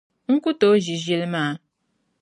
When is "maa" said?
1.33-1.51